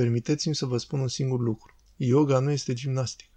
[0.00, 1.76] permiteți-mi să vă spun un singur lucru.
[1.96, 3.30] Yoga nu este gimnastică.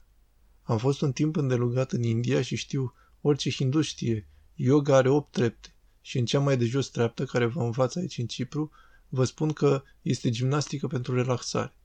[0.61, 5.31] Am fost un timp îndelugat în India și știu, orice hindu știe, yoga are opt
[5.31, 8.71] trepte și în cea mai de jos treaptă care vă învață aici în Cipru,
[9.09, 11.75] vă spun că este gimnastică pentru relaxare.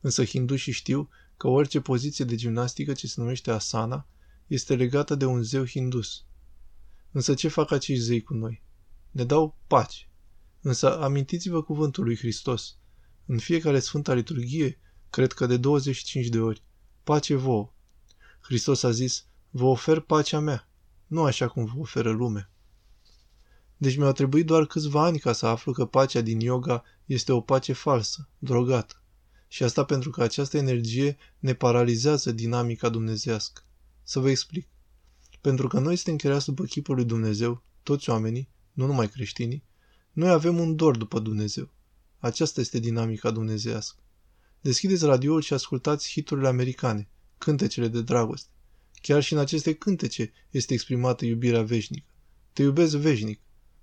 [0.00, 4.06] Însă hindușii știu că orice poziție de gimnastică ce se numește asana
[4.46, 6.24] este legată de un zeu hindus.
[7.10, 8.62] Însă ce fac acești zei cu noi?
[9.10, 10.08] Ne dau pace.
[10.60, 12.74] Însă amintiți-vă cuvântul lui Hristos.
[13.32, 14.78] În fiecare Sfânta Liturghie,
[15.10, 16.62] cred că de 25 de ori,
[17.04, 17.72] pace vouă.
[18.40, 20.68] Hristos a zis, vă ofer pacea mea,
[21.06, 22.50] nu așa cum vă oferă lumea.
[23.76, 27.40] Deci mi-au trebuit doar câțiva ani ca să aflu că pacea din yoga este o
[27.40, 29.02] pace falsă, drogată.
[29.48, 33.62] Și asta pentru că această energie ne paralizează dinamica dumnezească.
[34.02, 34.68] Să vă explic.
[35.40, 39.64] Pentru că noi suntem creați după chipul lui Dumnezeu, toți oamenii, nu numai creștinii,
[40.12, 41.70] noi avem un dor după Dumnezeu.
[42.20, 43.98] Aceasta este dinamica dumnezească.
[44.60, 48.48] Deschideți radioul și ascultați hiturile americane, cântecele de dragoste.
[49.02, 52.06] Chiar și în aceste cântece este exprimată iubirea veșnică.
[52.52, 53.40] Te iubesc veșnic,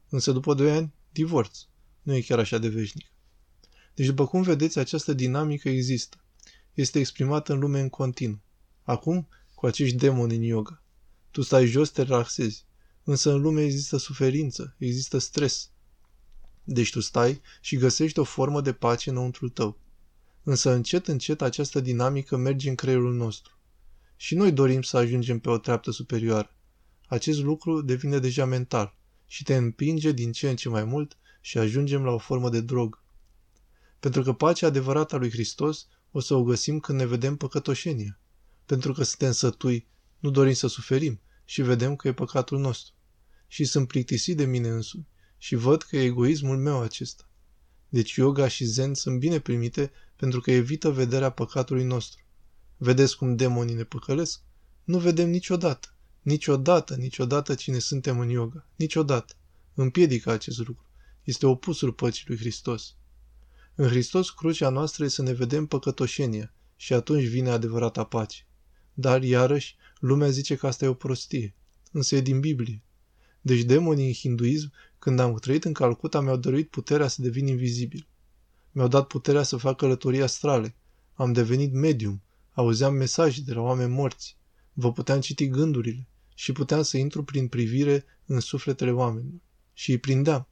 [0.10, 1.58] însă după doi ani, divorț.
[2.02, 3.12] Nu e chiar așa de veșnic.
[3.96, 6.18] Deci, după cum vedeți, această dinamică există.
[6.74, 8.42] Este exprimată în lume în continuu.
[8.84, 10.82] Acum, cu acești demoni în yoga.
[11.32, 12.66] Tu stai jos, te relaxezi.
[13.04, 15.70] Însă în lume există suferință, există stres.
[16.70, 19.78] Deci tu stai și găsești o formă de pace înăuntru tău.
[20.44, 23.58] Însă încet, încet această dinamică merge în creierul nostru.
[24.16, 26.56] Și noi dorim să ajungem pe o treaptă superioară.
[27.08, 31.58] Acest lucru devine deja mental și te împinge din ce în ce mai mult și
[31.58, 33.04] ajungem la o formă de drog.
[34.00, 38.20] Pentru că pacea adevărată a lui Hristos o să o găsim când ne vedem păcătoșenia.
[38.66, 39.88] Pentru că suntem sătui,
[40.20, 42.94] nu dorim să suferim și vedem că e păcatul nostru.
[43.48, 45.08] Și sunt plictisit de mine însumi
[45.38, 47.30] și văd că e egoismul meu acesta.
[47.90, 52.22] Deci yoga și zen sunt bine primite pentru că evită vederea păcatului nostru.
[52.78, 54.42] Vedeți cum demonii ne păcălesc?
[54.84, 55.96] Nu vedem niciodată.
[56.22, 58.68] Niciodată, niciodată cine suntem în yoga.
[58.76, 59.34] Niciodată.
[59.74, 60.86] Împiedică acest lucru.
[61.24, 62.96] Este opusul păcii lui Hristos.
[63.76, 68.46] În Hristos crucea noastră e să ne vedem păcătoșenia și atunci vine adevărata pace.
[68.94, 71.56] Dar, iarăși, lumea zice că asta e o prostie.
[71.92, 72.84] Însă e din Biblie.
[73.48, 78.08] Deci demonii în hinduism, când am trăit în Calcuta, mi-au dăruit puterea să devin invizibil.
[78.72, 80.76] Mi-au dat puterea să fac călătorii astrale.
[81.14, 82.22] Am devenit medium.
[82.54, 84.38] Auzeam mesaje de la oameni morți.
[84.74, 89.42] Vă puteam citi gândurile și puteam să intru prin privire în sufletele oamenilor.
[89.74, 90.48] Și îi prindeam.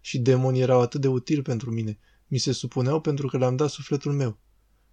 [0.00, 1.98] Și demonii erau atât de utili pentru mine.
[2.26, 4.38] Mi se supuneau pentru că le-am dat sufletul meu.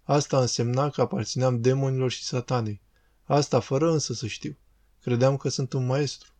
[0.02, 2.80] Asta însemna că aparțineam demonilor și satanei.
[3.24, 4.56] Asta fără însă să știu.
[5.00, 6.33] Credeam că sunt un maestru.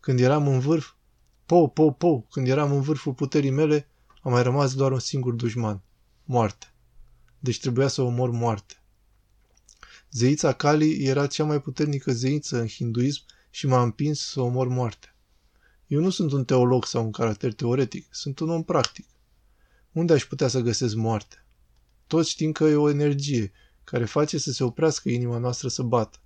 [0.00, 0.92] Când eram în vârf,
[1.46, 3.88] pou, pou, pou, când eram în vârful puterii mele,
[4.22, 5.82] a mai rămas doar un singur dușman.
[6.24, 6.72] Moarte.
[7.38, 8.80] Deci trebuia să omor moarte.
[10.10, 15.14] Zeița Kali era cea mai puternică zeiță în hinduism și m-a împins să omor moartea.
[15.86, 19.06] Eu nu sunt un teolog sau un caracter teoretic, sunt un om practic.
[19.92, 21.46] Unde aș putea să găsesc moartea?
[22.06, 23.52] Toți știm că e o energie
[23.84, 26.18] care face să se oprească inima noastră să bată.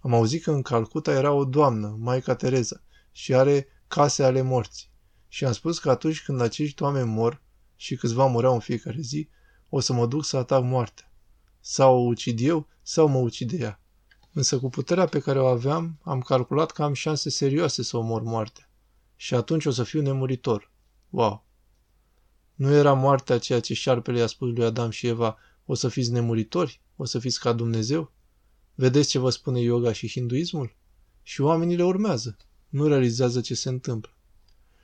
[0.00, 4.90] Am auzit că în Calcuta era o doamnă, Maica Tereza, și are case ale morții.
[5.28, 7.42] Și am spus că atunci când acești oameni mor,
[7.76, 9.28] și câțiva mureau în fiecare zi,
[9.68, 11.12] o să mă duc să atac moartea.
[11.60, 13.80] Sau o ucid eu, sau mă ucide ea.
[14.32, 18.22] Însă cu puterea pe care o aveam, am calculat că am șanse serioase să omor
[18.22, 18.70] moartea.
[19.16, 20.70] Și atunci o să fiu nemuritor.
[21.10, 21.44] Wow!
[22.54, 26.10] Nu era moartea ceea ce șarpele i-a spus lui Adam și Eva, o să fiți
[26.10, 26.80] nemuritori?
[26.96, 28.12] O să fiți ca Dumnezeu?
[28.74, 30.76] Vedeți ce vă spune yoga și hinduismul?
[31.22, 32.36] Și oamenii le urmează.
[32.72, 34.12] Nu realizează ce se întâmplă.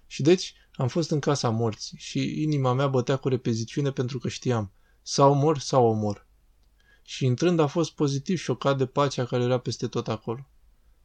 [0.06, 4.28] Și deci am fost în casa morții și inima mea bătea cu repeziciune pentru că
[4.28, 4.72] știam,
[5.03, 6.26] sau mor sau omor.
[7.03, 10.49] Și intrând a fost pozitiv șocat de pacea care era peste tot acolo.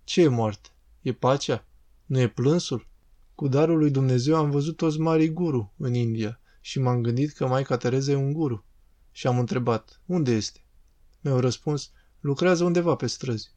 [0.03, 0.69] Ce e moarte?
[1.01, 1.65] E pacea?
[2.05, 2.87] Nu e plânsul?
[3.35, 7.47] Cu darul lui Dumnezeu am văzut toți mari guru în India și m-am gândit că
[7.47, 8.65] Maica Tereza e un guru.
[9.11, 10.65] Și am întrebat, unde este?
[11.21, 13.51] Mi-au răspuns, lucrează undeva pe străzi.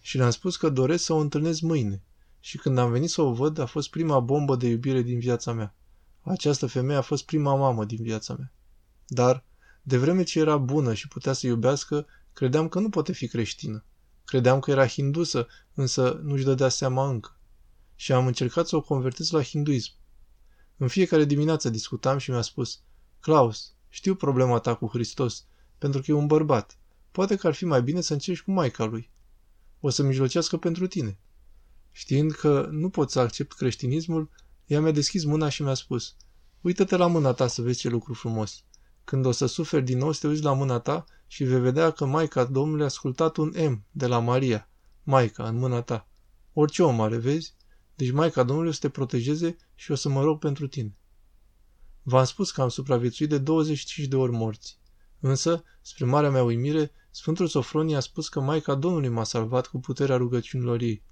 [0.00, 2.02] Și le-am spus că doresc să o întâlnesc mâine.
[2.44, 5.52] Și când am venit să o văd, a fost prima bombă de iubire din viața
[5.52, 5.74] mea.
[6.20, 8.52] Această femeie a fost prima mamă din viața mea.
[9.06, 9.44] Dar,
[9.82, 13.84] de vreme ce era bună și putea să iubească, credeam că nu poate fi creștină.
[14.24, 17.38] Credeam că era hindusă, însă nu-și dădea seama încă.
[17.94, 19.92] Și am încercat să o convertez la hinduism.
[20.76, 22.80] În fiecare dimineață discutam și mi-a spus,
[23.20, 25.44] Klaus, știu problema ta cu Hristos,
[25.78, 26.78] pentru că e un bărbat.
[27.10, 29.10] Poate că ar fi mai bine să încerci cu maica lui.
[29.80, 31.18] O să mijlocească pentru tine.
[31.96, 34.30] Știind că nu pot să accept creștinismul,
[34.66, 36.16] ea mi-a deschis mâna și mi-a spus,
[36.60, 38.64] uită-te la mâna ta să vezi ce lucru frumos.
[39.04, 41.90] Când o să suferi din nou, să te uiți la mâna ta și vei vedea
[41.90, 44.68] că Maica Domnului a ascultat un M de la Maria,
[45.02, 46.08] Maica, în mâna ta.
[46.52, 47.54] Orice om are, vezi?
[47.94, 50.96] Deci Maica Domnului o să te protejeze și o să mă rog pentru tine.
[52.02, 54.78] V-am spus că am supraviețuit de 25 de ori morți.
[55.20, 59.78] Însă, spre marea mea uimire, Sfântul Sofronie a spus că Maica Domnului m-a salvat cu
[59.78, 61.02] puterea rugăciunilor ei.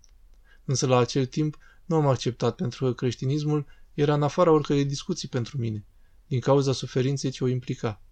[0.72, 5.28] Însă la acel timp nu am acceptat pentru că creștinismul era în afara oricărei discuții
[5.28, 5.84] pentru mine,
[6.26, 8.02] din cauza suferinței ce o implica.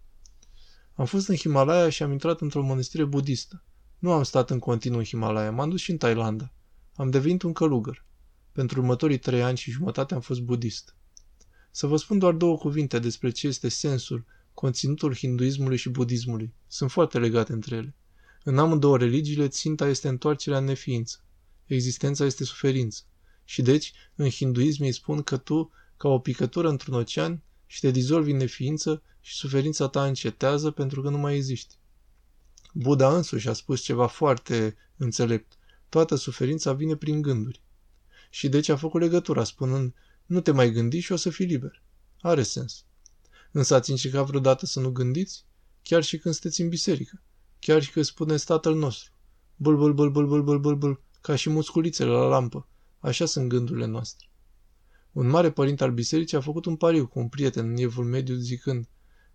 [0.95, 3.65] Am fost în Himalaya și am intrat într-o mănăstire budistă.
[3.99, 6.53] Nu am stat în continuu în Himalaya, m-am dus și în Thailanda.
[6.95, 8.05] Am devenit un călugăr.
[8.53, 10.95] Pentru următorii trei ani și jumătate am fost budist.
[11.71, 14.25] Să vă spun doar două cuvinte despre ce este sensul,
[14.55, 16.55] conținutul hinduismului și budismului.
[16.67, 17.97] Sunt foarte legate între ele.
[18.45, 21.25] În amândouă religiile, ținta este întoarcerea în neființă.
[21.75, 23.03] Existența este suferință.
[23.45, 27.91] Și deci, în hinduism îi spun că tu, ca o picătură într-un ocean, și te
[27.91, 31.79] dizolvi în neființă și suferința ta încetează pentru că nu mai existi.
[32.73, 35.53] Buddha însuși a spus ceva foarte înțelept.
[35.89, 37.63] Toată suferința vine prin gânduri.
[38.31, 39.95] Și deci a făcut legătura, spunând,
[40.27, 41.83] nu te mai gândi și o să fii liber.
[42.21, 42.85] Are sens.
[43.53, 45.45] Însă ați încercat vreodată să nu gândiți?
[45.83, 47.23] Chiar și când sunteți în biserică.
[47.59, 49.13] Chiar și când spuneți Tatăl nostru.
[49.57, 52.69] Bul, bul, bul, bul, bul, bul, bul, bul, ca și musculițele la lampă.
[52.99, 54.29] Așa sunt gândurile noastre.
[55.13, 58.35] Un mare părinte al bisericii a făcut un pariu cu un prieten în evul mediu
[58.35, 58.89] zicând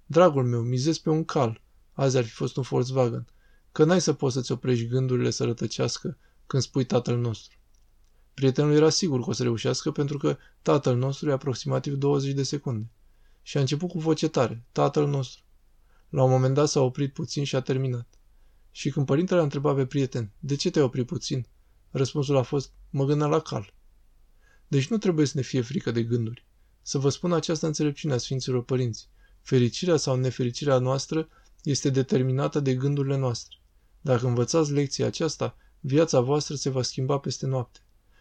[0.05, 1.61] Dragul meu, mizez pe un cal.
[1.93, 3.27] Azi ar fi fost un Volkswagen.
[3.71, 6.17] Că n-ai să poți să-ți oprești gândurile să rătăcească
[6.47, 7.57] când spui tatăl nostru.
[8.33, 12.43] Prietenul era sigur că o să reușească pentru că tatăl nostru e aproximativ 20 de
[12.43, 12.91] secunde.
[13.41, 15.43] Și a început cu voce tare, tatăl nostru.
[16.09, 18.07] La un moment dat s-a oprit puțin și a terminat.
[18.71, 21.47] Și când părintele a întrebat pe prieten, de ce te-ai oprit puțin?
[21.97, 23.73] Răspunsul a fost, mă gândeam la cal.
[24.67, 26.45] Deci nu trebuie să ne fie frică de gânduri.
[26.81, 29.09] Să vă spun această înțelepciune a Sfinților Părinți.
[29.41, 31.27] Fericirea sau nefericirea noastră
[31.63, 33.57] este determinată de gândurile noastre.
[34.01, 37.79] Dacă învățați lecția aceasta, viața voastră se va schimba peste noapte.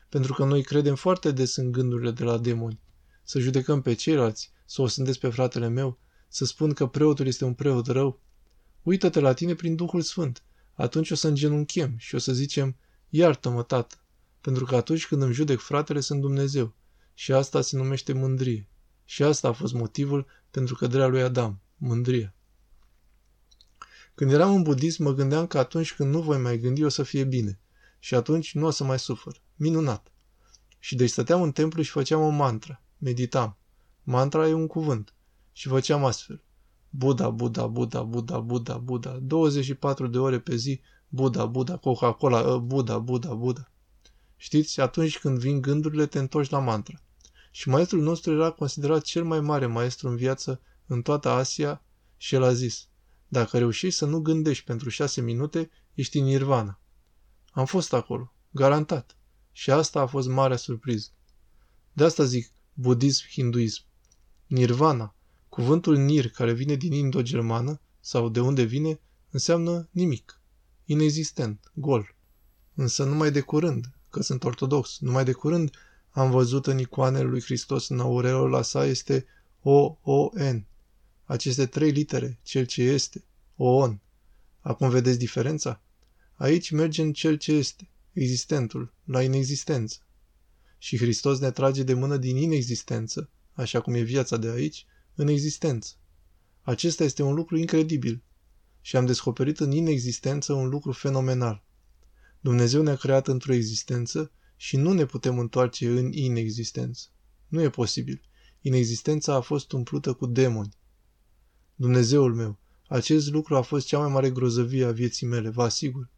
[0.08, 2.80] Pentru că noi credem foarte des în gândurile de la demoni.
[3.22, 5.98] Să judecăm pe ceilalți, să o sândesc pe fratele meu,
[6.28, 8.20] să spun că preotul este un preot rău.
[8.82, 10.42] Uită-te la tine prin Duhul Sfânt.
[10.74, 12.76] Atunci o să îngenunchem și o să zicem,
[13.16, 13.96] iartă-mă, tată,
[14.40, 16.74] pentru că atunci când îmi judec fratele sunt Dumnezeu.
[17.14, 18.68] Și asta se numește mândrie.
[19.04, 22.34] Și asta a fost motivul pentru căderea lui Adam, mândria.
[24.14, 27.02] Când eram în budism, mă gândeam că atunci când nu voi mai gândi, o să
[27.02, 27.60] fie bine.
[27.98, 29.42] Și atunci nu o să mai sufăr.
[29.56, 30.12] Minunat!
[30.78, 32.82] Și deci stăteam în templu și făceam o mantra.
[32.98, 33.58] Meditam.
[34.02, 35.14] Mantra e un cuvânt.
[35.52, 36.42] Și făceam astfel.
[36.88, 39.18] Buddha, Buddha, Buddha, Buddha, Buddha, Buddha.
[39.22, 40.80] 24 de ore pe zi.
[41.14, 43.72] Buddha, Buddha, Coca-Cola, ă, Buddha, Buddha, Buddha.
[44.36, 47.02] Știți, atunci când vin gândurile, te întorci la mantra.
[47.50, 51.82] Și maestrul nostru era considerat cel mai mare maestru în viață în toată Asia
[52.16, 52.88] și el a zis,
[53.28, 56.80] dacă reușești să nu gândești pentru șase minute, ești în nirvana.
[57.50, 59.16] Am fost acolo, garantat.
[59.52, 61.08] Și asta a fost marea surpriză.
[61.92, 63.82] De asta zic budism-hinduism.
[64.46, 65.14] Nirvana,
[65.48, 69.00] cuvântul nir care vine din indo-germană, sau de unde vine,
[69.30, 70.38] înseamnă nimic,
[70.84, 72.14] inexistent, gol.
[72.74, 75.70] Însă numai de curând, că sunt ortodox, numai de curând
[76.10, 79.26] am văzut în icoanele lui Hristos în aureola sa este
[79.62, 80.66] O-O-N.
[81.24, 83.24] Aceste trei litere, cel ce este,
[83.56, 84.00] O-On.
[84.60, 85.80] Acum vedeți diferența?
[86.34, 89.98] Aici merge în cel ce este, existentul, la inexistență.
[90.78, 95.28] Și Hristos ne trage de mână din inexistență, așa cum e viața de aici, în
[95.28, 95.94] existență.
[96.62, 98.22] Acesta este un lucru incredibil.
[98.86, 101.64] Și am descoperit în inexistență un lucru fenomenal.
[102.40, 107.06] Dumnezeu ne-a creat într-o existență și nu ne putem întoarce în inexistență.
[107.48, 108.22] Nu e posibil.
[108.60, 110.76] Inexistența a fost umplută cu demoni.
[111.74, 116.10] Dumnezeul meu, acest lucru a fost cea mai mare grozăvie a vieții mele, vă asigur.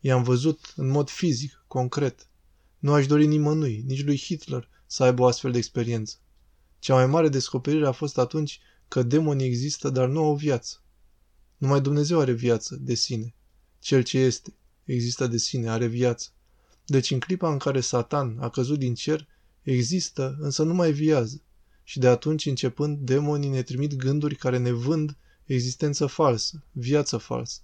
[0.00, 2.30] I-am văzut în mod fizic, concret.
[2.78, 6.16] Nu aș dori nimănui, nici lui Hitler, să aibă o astfel de experiență.
[6.78, 10.82] Cea mai mare descoperire a fost atunci că demonii există, dar nu au viață.
[11.58, 13.34] Numai Dumnezeu are viață de sine.
[13.78, 16.28] Cel ce este, există de sine, are viață.
[16.86, 19.28] Deci în clipa în care Satan a căzut din cer,
[19.62, 21.42] există, însă nu mai viază.
[21.84, 27.60] Și de atunci începând, demonii ne trimit gânduri care ne vând existență falsă, viață falsă.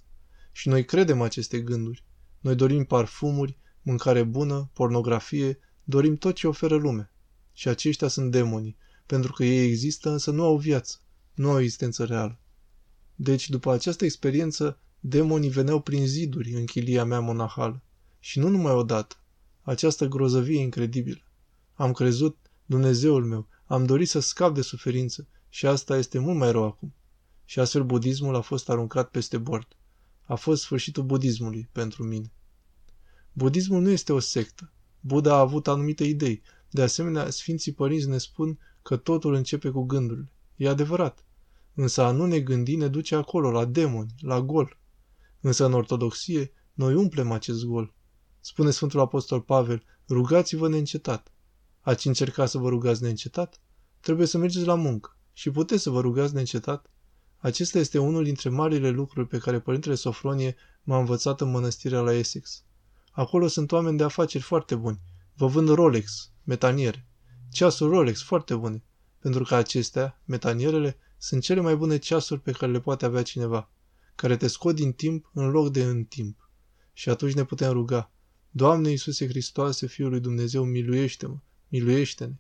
[0.53, 2.05] Și noi credem aceste gânduri.
[2.41, 7.13] Noi dorim parfumuri, mâncare bună, pornografie, dorim tot ce oferă lumea.
[7.53, 10.97] Și aceștia sunt demonii, pentru că ei există, însă nu au viață,
[11.35, 12.39] nu au existență reală.
[13.14, 17.83] Deci, după această experiență, demonii veneau prin ziduri în chilia mea monahală.
[18.18, 19.16] Și nu numai odată.
[19.62, 21.23] Această grozăvie incredibilă.
[21.75, 26.52] Am crezut, Dumnezeul meu, am dorit să scap de suferință și asta este mult mai
[26.52, 26.94] rău acum.
[27.44, 29.66] Și astfel budismul a fost aruncat peste bord.
[30.23, 32.33] A fost sfârșitul budismului pentru mine.
[33.33, 34.73] Budismul nu este o sectă.
[35.00, 36.42] Buddha a avut anumite idei.
[36.71, 40.33] De asemenea, Sfinții Părinți ne spun că totul începe cu gândurile.
[40.56, 41.25] E adevărat.
[41.75, 44.78] Însă a nu ne gândi ne duce acolo, la demoni, la gol.
[45.40, 47.95] Însă în ortodoxie, noi umplem acest gol.
[48.40, 51.33] Spune Sfântul Apostol Pavel, rugați-vă neîncetat.
[51.81, 53.61] Ați încercat să vă rugați neîncetat?
[54.00, 56.90] Trebuie să mergeți la muncă și puteți să vă rugați neîncetat.
[57.37, 62.12] Acesta este unul dintre marile lucruri pe care Părintele Sofronie m-a învățat în mănăstirea la
[62.12, 62.64] Essex.
[63.11, 65.00] Acolo sunt oameni de afaceri foarte buni.
[65.35, 67.07] Vă vând Rolex, metaniere.
[67.50, 68.85] Ceasuri Rolex foarte bune.
[69.19, 73.71] Pentru că acestea, metanierele, sunt cele mai bune ceasuri pe care le poate avea cineva,
[74.14, 76.50] care te scot din timp în loc de în timp.
[76.93, 78.12] Și atunci ne putem ruga.
[78.50, 81.38] Doamne Iisuse Hristoase, Fiul lui Dumnezeu, miluiește-mă,
[81.69, 82.35] miluiește-ne.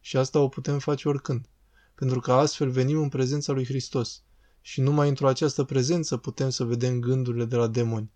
[0.00, 1.48] Și asta o putem face oricând,
[1.94, 4.22] pentru că astfel venim în prezența lui Hristos
[4.60, 8.10] și numai într-o această prezență putem să vedem gândurile de la demoni.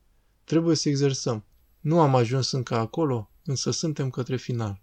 [0.44, 1.44] Trebuie să exersăm.
[1.80, 4.82] Nu am ajuns încă acolo, însă suntem către final.